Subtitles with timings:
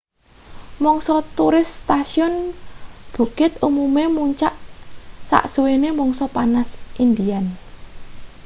[0.83, 2.33] mangsa turis stasiun
[3.13, 4.53] bukit umume muncak
[5.29, 6.69] sasuwene mangsa panas
[7.05, 7.45] indian